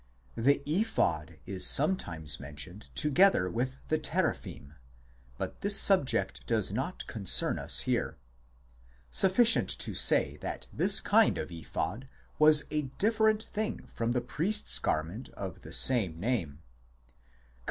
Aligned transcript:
The 0.35 0.63
Ephod 0.65 1.37
is 1.45 1.63
sometimes 1.63 2.39
mentioned 2.39 2.89
together 2.95 3.47
with 3.51 3.77
the 3.87 3.99
Teraphim; 3.99 4.73
but 5.37 5.61
this 5.61 5.79
subject 5.79 6.43
does 6.47 6.73
not 6.73 7.05
concern 7.05 7.59
us 7.59 7.81
here; 7.81 8.17
sufficient 9.11 9.69
to 9.77 9.93
say 9.93 10.37
that 10.37 10.67
this 10.73 11.01
kind 11.01 11.37
of 11.37 11.51
Ephod 11.51 12.07
was 12.39 12.63
a 12.71 12.89
different 12.97 13.43
thing 13.43 13.85
from 13.85 14.13
the 14.13 14.21
priest 14.21 14.65
s 14.65 14.79
garment 14.79 15.29
of 15.33 15.61
the 15.61 15.71
same 15.71 16.19
name 16.19 16.63
(cp. 17.07 17.13